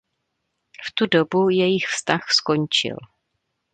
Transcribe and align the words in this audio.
V 0.87 0.91
tu 0.95 1.07
dobu 1.07 1.49
jejich 1.49 1.87
vztah 1.87 2.21
skončil. 2.29 2.97